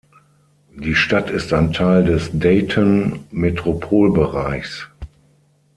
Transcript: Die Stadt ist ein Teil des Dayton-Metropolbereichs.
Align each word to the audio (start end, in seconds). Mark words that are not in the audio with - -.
Die 0.73 0.95
Stadt 0.95 1.29
ist 1.29 1.53
ein 1.53 1.73
Teil 1.73 2.03
des 2.05 2.31
Dayton-Metropolbereichs. 2.33 4.87